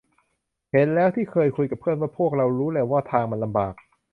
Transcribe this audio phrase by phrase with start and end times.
[0.71, 3.73] เห็นแล้วที่เคยคุยกับเพื่อนว่า พวกเรารู้แหละว่าทางมันลำบาก